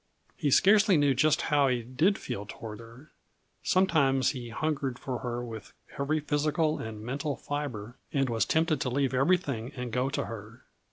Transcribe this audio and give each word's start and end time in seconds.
He 0.35 0.49
scarcely 0.49 0.97
knew 0.97 1.13
just 1.13 1.41
how 1.53 1.67
he 1.67 1.83
did 1.83 2.17
feel 2.17 2.47
toward 2.47 2.79
her; 2.79 3.11
sometimes 3.61 4.31
he 4.31 4.49
hungered 4.49 4.97
for 4.97 5.19
her 5.19 5.45
with 5.45 5.73
every 5.99 6.19
physical 6.19 6.79
and 6.79 7.01
mental 7.03 7.35
fibre 7.35 7.97
and 8.11 8.27
was 8.27 8.45
tempted 8.45 8.81
to 8.81 8.89
leave 8.89 9.13
everything 9.13 9.71
and 9.75 9.93
go 9.93 10.09
to 10.09 10.25
her. 10.25 10.63